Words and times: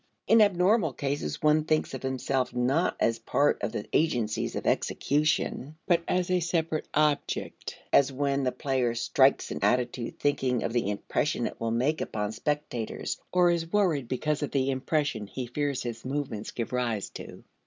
In 0.25 0.41
abnormal 0.41 0.93
cases, 0.93 1.43
one 1.43 1.63
thinks 1.65 1.93
of 1.93 2.01
himself 2.01 2.55
not 2.55 2.95
as 2.99 3.19
part 3.19 3.61
of 3.61 3.71
the 3.71 3.85
agencies 3.93 4.55
of 4.55 4.65
execution, 4.65 5.75
but 5.85 6.01
as 6.07 6.31
a 6.31 6.39
separate 6.39 6.87
object 6.95 7.77
as 7.93 8.11
when 8.11 8.43
the 8.43 8.51
player 8.51 8.95
strikes 8.95 9.51
an 9.51 9.59
attitude 9.61 10.17
thinking 10.17 10.63
of 10.63 10.73
the 10.73 10.89
impression 10.89 11.45
it 11.45 11.61
will 11.61 11.69
make 11.69 12.01
upon 12.01 12.31
spectators, 12.31 13.19
or 13.31 13.51
is 13.51 13.71
worried 13.71 14.07
because 14.07 14.41
of 14.41 14.49
the 14.49 14.71
impression 14.71 15.27
he 15.27 15.45
fears 15.45 15.83
his 15.83 16.03
movements 16.03 16.49
give 16.49 16.73
rise 16.73 17.11
to. 17.11 17.43